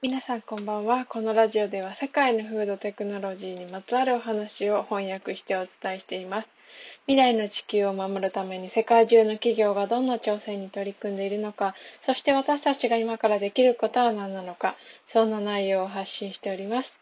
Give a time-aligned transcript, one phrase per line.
[0.00, 1.06] 皆さんこんばんは。
[1.06, 6.48] このラジオでは世界のフードテクノロジーにまつわるお話を翻訳してお伝えしています。
[7.08, 14.76] 未来の地球を守るために世界中の企業がどんな挑戦に取り組んでいるのか、そして私たちが今からできることは何なのか、
[15.14, 16.92] そんな内容を発信しております。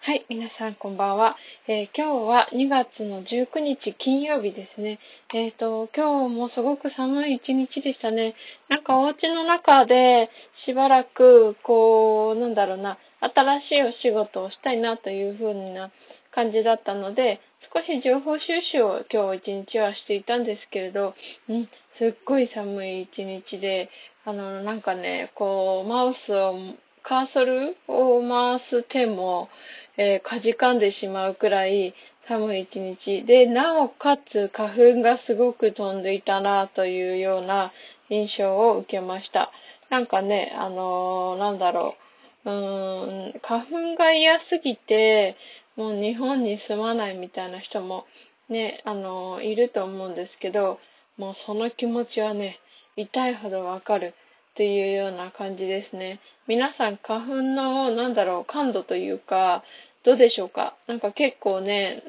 [0.00, 1.38] はい、皆さんこんばんは。
[1.66, 4.98] えー、今日は2月の19日金曜日ですね。
[5.32, 8.34] えっ、ー、と、今日もすごく寒い一日でしたね。
[8.68, 15.90] なんかお家の中でしばらく、こう、なんだろうな、新しいお仕事をしたいなという風な
[16.32, 17.40] 感じだったので、
[17.72, 21.14] 少し情報収集を今日一日はしていたんですけれど、
[21.48, 23.90] うん、すっごい寒い一日で、
[24.24, 26.58] あの、なんかね、こう、マウスを、
[27.02, 29.48] カーソルを回す手も、
[29.96, 31.94] えー、かじかんでしまうくらい
[32.26, 37.72] 寒い一日で、なおかつ花粉がすごく飛んでいたなというような
[38.08, 39.52] 印象を受けました。
[39.90, 42.04] なんかね、あのー、なんだろう。
[42.44, 45.36] うーん、花粉が嫌すぎて、
[45.76, 48.06] もう日本に住まないみたいな人も
[48.48, 50.78] ね、あの、いると思うんですけど、
[51.16, 52.58] もうその気持ちはね、
[52.96, 54.14] 痛いほどわかる
[54.52, 56.20] っていうような感じですね。
[56.46, 59.64] 皆さん花粉の、なんだろう、感度というか、
[60.04, 60.76] どうでしょうか？
[60.86, 62.02] なんか結構ね、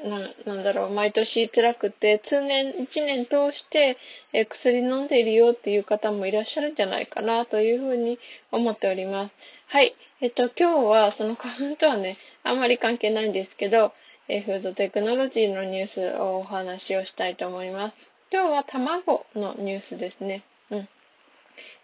[0.46, 3.96] ななんだろう、毎年辛くて、通年、1年通して、
[4.34, 8.18] え薬飲んでいるよっていう方もいらっしゃるんじゃないかなというふうに
[8.52, 9.34] 思っております。
[9.68, 9.96] はい。
[10.20, 13.92] えっと、今日はその花粉とはね、あんまり関係ないんですけど、
[14.28, 17.96] えフードテクノロジーのニュースをお話をしたいと思います。
[18.30, 20.42] 今日は卵のニュースですね。
[20.70, 20.88] うん。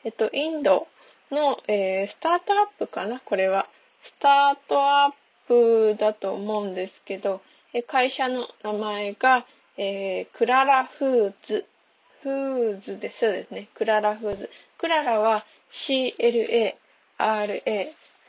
[0.05, 0.89] えっと、インド
[1.31, 3.21] の、えー、スタートアップかな？
[3.21, 3.67] これは。
[4.05, 5.13] スタートアッ
[5.47, 7.41] プだと思うんですけど、
[7.87, 13.21] 会社の名前が、えー、 Clara Foods。Foods です。
[13.21, 13.69] そうですね。
[13.75, 16.75] Clara Foods。Clara は CLARA。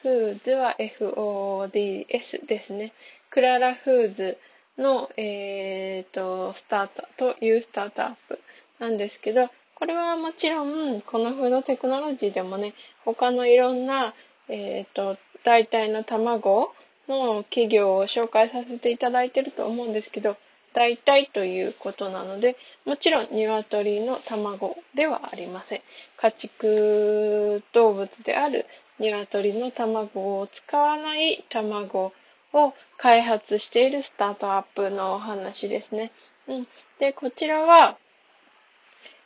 [0.02, 2.94] Foods は FOODS ですね。
[3.30, 4.38] Clara Foods
[4.78, 8.40] の、えーと、スタートというスタートアップ
[8.80, 12.74] なんですけど、これはもちろん、このフードテクノロジーでもね、
[13.06, 14.14] 他のいろんな、
[14.50, 16.74] えーと、代替の卵
[17.08, 20.38] の企業を紹介させていただいてると思うんですけど、
[20.74, 25.82] 代替ということなので、もちろん鶏の卵ではありません。
[26.18, 28.66] 家畜動物である
[29.00, 32.14] 鶏の卵を使わない卵
[32.54, 36.12] を開発しているスタートアップのお話ですね。
[36.48, 36.68] うん。
[37.00, 37.98] で、こちらは、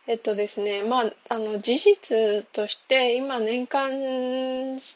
[0.09, 3.91] えっとですね、まあ、あの、事実として、今年間、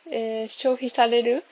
[0.09, 1.43] えー、消費される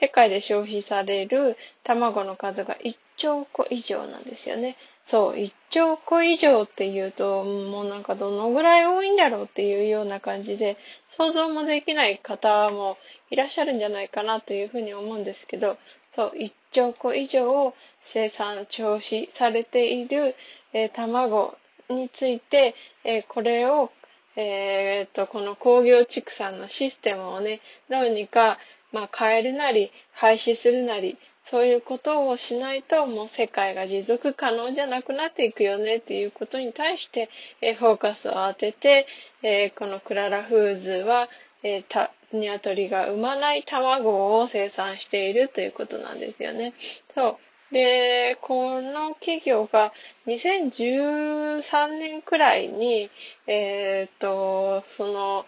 [0.00, 4.76] 世界で消費される卵の数が1兆個以上なんですよね。
[5.06, 10.76] そう、1兆個以上っていうと、もうなんかどのぐらい多いんだろうっていうような感じで、
[11.16, 12.98] 想像もできない方も
[13.30, 15.76] いらっしゃるんじゃないかなというふうに思うんですけど、
[16.14, 17.74] そう、1兆個以上
[18.12, 20.36] 生産、消費されている、
[20.72, 21.56] えー、卵
[21.90, 23.90] について、え、これを
[24.36, 27.60] え、っと、この工業畜産のシステムをね、
[27.90, 28.58] どうにか
[28.92, 31.18] まあ、変えるなり、廃止するなり、
[31.50, 39.06] そういうことをしないと、もう世界が持続可能じゃなくなっていくよねっていうことに対して、えフォーカスを当てて、
[39.42, 41.28] えこのクララフーズは、
[41.62, 46.74] えた、鶏が産まない卵を生産しているということなんですよね。
[47.14, 47.47] そう。
[47.72, 49.92] で、この企業が
[50.26, 53.10] 2013年くらいに、
[53.46, 55.44] えっ、と、その、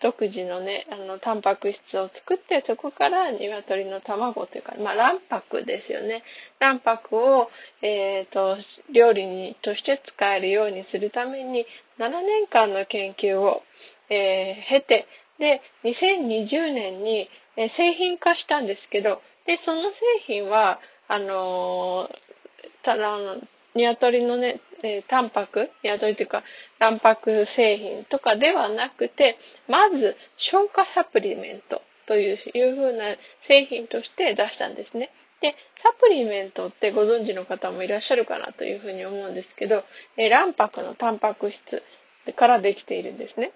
[0.00, 6.22] 独自のね、あの、タンパク質を作って、そこから鶏の卵というか、まあ、卵白ですよね。
[6.60, 7.50] 卵白を、
[7.82, 8.56] えっ、ー、と、
[8.92, 11.66] 料理にとして使えるようにするために、
[11.98, 13.62] 7年間の研究を、
[14.08, 15.06] えー、経て、
[15.38, 19.96] で、2020年に、え、製品化したんですけど、で、その製
[20.26, 22.10] 品は、あの
[22.82, 23.36] ただ、あの、
[23.74, 26.42] 鶏のね、えー、タンパク、鶏というか、
[26.78, 29.38] 卵白製品とかではなくて、
[29.68, 33.16] まず、消化サプリメントといういう風な
[33.46, 35.10] 製品として出したんですね。
[35.40, 39.84] で、サプリメントってご存知の方もいらっしゃるかなというふうに思うんですけど、
[40.16, 41.82] えー、卵白のタンパク質
[42.36, 43.52] からできているんですね。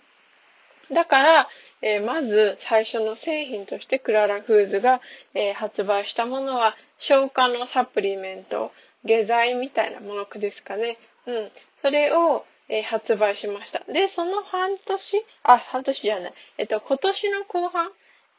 [0.93, 1.49] だから、
[1.81, 5.01] えー、まず最初の製品としてクララフーズが、
[5.35, 8.73] えー、発売したものは消化のサプリメント
[9.05, 10.99] 下剤みたいなものですかね。
[11.27, 11.51] うん。
[11.83, 13.81] それを、えー、発売しました。
[13.93, 16.35] で、その半年、あ、半年じゃない。
[16.59, 17.91] えっと、今年の後半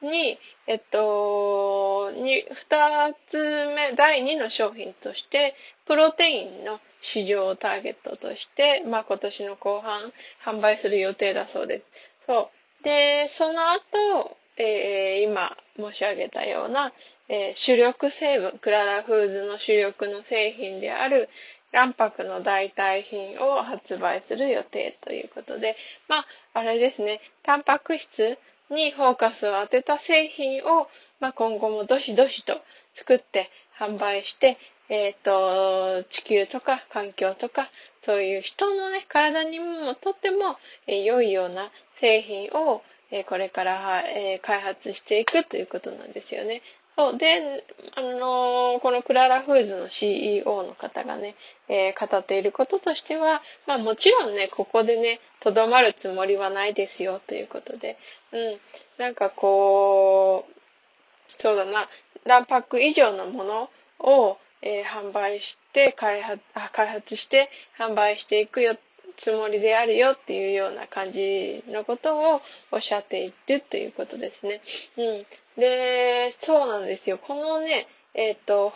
[0.02, 5.56] に、えっと、に、二つ目、第二の商品として、
[5.86, 10.14] プロテインの市場をターゲットとして、まあ今年の後半
[10.44, 11.86] 販売する予定だそうです。
[12.28, 12.84] そう。
[12.84, 16.94] で、その後、えー、今、申し上げたような、
[17.30, 21.30] えー、主力成分、クララフーズの主力の製品である
[21.72, 25.76] 卵白の代替品を発売する予定ということで、
[26.08, 28.38] まあ、あれですね、タンパク質
[28.70, 30.88] にフォーカスを当てた製品を、
[31.20, 32.62] まあ、今後もどしどしと
[32.96, 33.50] 作って
[33.80, 34.58] 販売して、
[34.90, 37.70] えっ、ー、と、地球とか環境とか、
[38.06, 40.58] そういう人のね、体にもとっても、
[40.88, 46.62] え、良いような製品を、え、これから、え開発していくということなんですよね。
[46.96, 47.64] そうで、
[47.96, 51.36] あのー、このクララフーズの CEO の方がね、
[51.68, 57.98] えー、語っていることとしては、まあもちろんね、ここでね、とどまるつもりはないですよということで、
[58.32, 58.60] うん、
[59.00, 61.90] なんかこう、そうだな、
[62.26, 63.70] 卵白以上のもの
[64.00, 68.78] を、えー、販売して開発、開発して販売していくよ
[69.18, 74.62] つもりであるよっていうような感じのことをおっしゃっているということですね。
[74.98, 75.26] うん。
[75.60, 77.18] で、そうなんですよ。
[77.18, 78.74] このね、えっ、ー、と、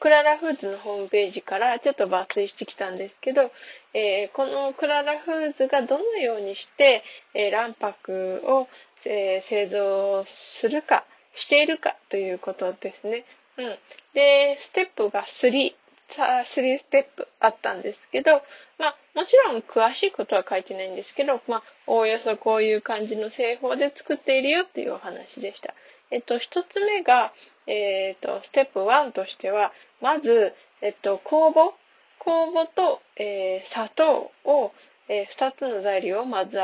[0.00, 3.50] クララフーズのホームページからちょっと抜粋してきたんですけど、
[3.94, 7.02] えー、このクララフーズがどのようにして、
[7.34, 8.68] えー、卵白を、
[9.08, 11.04] え製造するか、
[11.36, 13.24] しているかということですね。
[13.58, 13.78] うん。
[14.14, 15.74] で、ステップが3。
[16.08, 18.42] 3ステップあったんですけど、
[18.78, 25.74] まあ、もちろん詳しいことは書いてないんですけど、まあ、おおよそこういう感じの製法で作っているよっていうお話でした。
[26.10, 27.32] えっと、一つ目が、
[27.66, 31.74] えっと、ステップ1としては、まず、えっと、酵母、
[32.20, 34.72] 酵母と、えー、砂糖を、
[35.08, 36.60] えー、二つの材料を混ぜ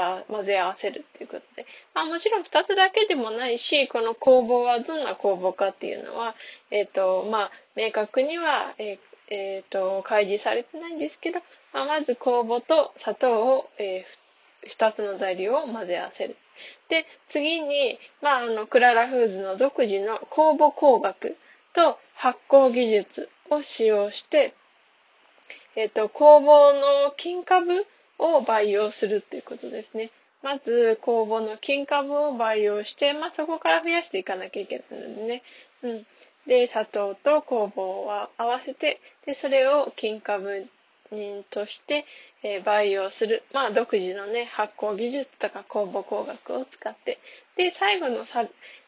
[0.59, 6.35] 合わせるっていうことで、まあもちろん二つだけでもないし、この酵母はどんな酵母かっていうのは、
[6.71, 11.41] えっ、ー、と、まあ、明確には、えーえっ、ー、と、開示されてないんですけど、
[11.73, 16.37] まあ、まず酵母と砂糖を、えー、二つの材料を混ぜ合わせる。
[16.91, 21.37] で、次に、まあ、あの、クララフーズの独自の酵母工学
[21.75, 24.55] と発酵技術を使用して、
[25.77, 26.75] えっ、ー、と、酵母
[27.07, 27.87] の金株
[28.23, 30.11] を培養するっていうことですね。
[30.43, 35.43] まず、酵母の金株を培養して、まあ、そこから増やしていかなきゃいけないのでね。
[35.83, 36.07] うん。
[36.47, 40.67] で、砂糖と酵母を合わせて、で、それを金株
[41.13, 42.05] 人として、
[42.43, 43.45] えー、培養する。
[43.53, 47.19] まあ、独自のね、発酵技術とか酵母工学を使って。
[47.57, 48.45] で、最後のさ、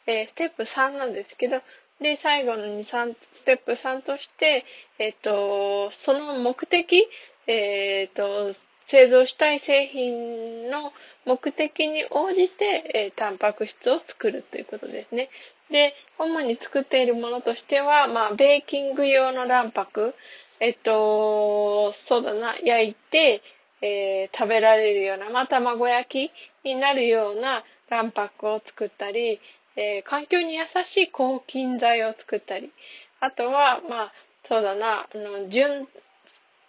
[0.06, 1.60] えー、ステップ3なんですけど、
[2.00, 4.64] で、最後の2、3、ステップ3として、
[4.98, 7.08] えっ、ー、と、その目的、
[7.46, 8.52] えっ、と、
[8.94, 10.92] 製造したい製品の
[11.26, 15.30] 目的に応じて、えー、タンパク質を作るということですね。
[15.68, 20.14] で、主に作っているものとしては、まあ、ベーキング用の卵白、
[20.60, 23.42] えっと、そうだな、焼いて、
[23.82, 29.40] えー、食べられるような、まあ、卵焼きになるような卵白を作ったり、
[29.74, 32.70] えー、環境に優しい抗菌剤を作ったり、
[33.18, 34.12] あとは、まあ、
[34.48, 35.88] そうだな、あの、純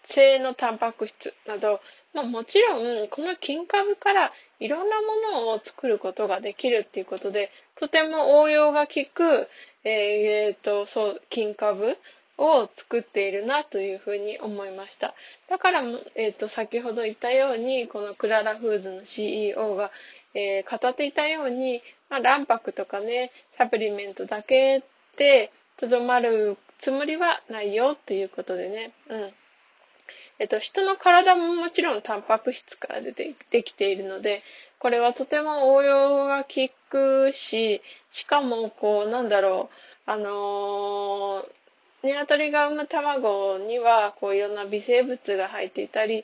[0.08, 1.82] 正のタンパク質など、
[2.16, 4.32] まあ、もちろん、この金株から
[4.62, 9.50] いろんなものを作ることができるっていうことで、とても応用が効く、
[9.84, 11.98] えー、と、そう、金株
[12.38, 15.14] を作っているなというふうに思いました。
[15.50, 15.84] だから、
[16.16, 19.92] えっ、ー、と、先ほど言ったように、このクララフーズの CEO が、
[20.34, 24.84] えー、語っていたように、まあ、卵白とかね、サプリメントだけ
[25.18, 29.34] でとどまるつもりはないよっていうことでね、うん。
[30.40, 34.44] えっと、人の体ももちろんタンパク質から出て、できているので、
[34.80, 36.50] これはとても応用が効
[36.90, 39.70] くし、しかも、こう、なんだろ
[40.08, 46.24] う、あのー、鶏が産む卵には、こう、いろんな微生物が入っていたり、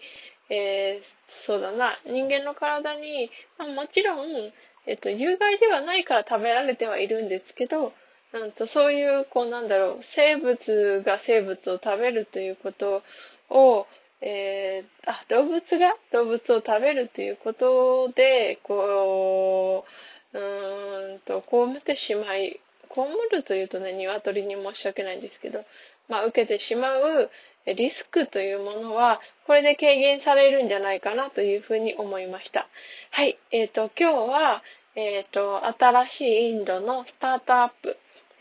[0.50, 4.51] えー、そうだな、人間の体に、まあ、もちろん、
[4.86, 7.94] えっと、有害ではないから食べられてはいるんですけど、
[8.34, 13.01] なんとそういう、こうなんだろう、生物が生物を食べるということ
[13.50, 13.88] を、
[14.21, 15.95] えー、あ、動物が？
[16.11, 19.85] 動物を食べるということで、こ
[20.33, 22.59] う、うーんと、被ってしまい、
[22.89, 23.01] 被
[23.31, 25.65] るというとね、鶏に申し訳ないんですけど、
[26.07, 27.29] まあ、受けてしまう
[27.65, 32.67] リスクというものは、これで軽減されるんじゃないかなというふうに思いました。
[33.11, 34.63] はい、えっ、ー、と、今日は、
[34.95, 37.97] えっ、ー、と、新しいインドのスタートアップ、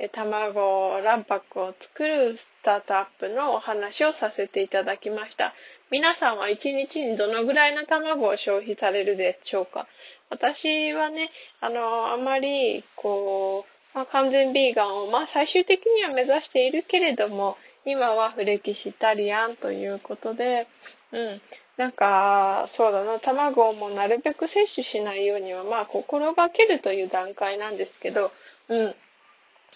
[0.09, 5.53] 卵、卵白を作るスタートアップのお話をさせていただきました。
[5.91, 9.87] 皆さんは1日にどのぐらいの卵を消費されるでしょうか
[10.31, 11.31] 私はね、
[11.61, 20.67] あの、あまり、こう、まあ、完全ビーガンを、まあ、最終的には目指しているけれども、今はフレキシタリアンということで、
[21.13, 21.43] うん。
[21.77, 28.33] なんか、そうだな、卵もなるべく摂取しないようには、まあ、心がけるという段階なんですけど、
[28.69, 28.95] うん。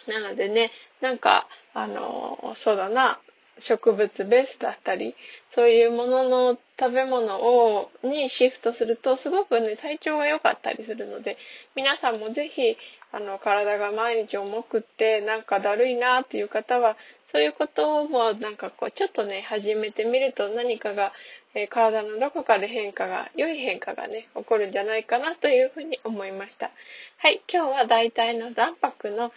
[0.06, 0.70] なのでね、
[1.00, 3.20] なんか、あの、そうだな、
[3.61, 5.14] 植物ベースだったり、
[5.54, 11.38] そういうものの食べ物を、にシフトすると、すごくね、体調が良かったりするので、
[11.76, 12.76] 皆さんもぜひ、
[13.12, 16.96] あの、体が毎日重くって、なんかだるいなっていう方は、
[17.30, 21.12] そういうこともなんかこう、ちょっとね、始めてみると何かが、
[21.54, 26.70] えー、体のどこかで変化が、良い変化がね、起こるんじゃないかなというふうに思いました。
[27.18, 29.32] はい、今日は大体の残白の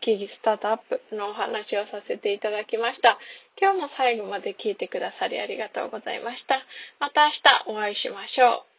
[0.00, 3.18] 企業スタートアップのお話をさせていただきました。
[3.60, 6.62] 今日も最後まで聞いてくださりありがとうございました。
[7.00, 8.75] また明日お会いしましょう。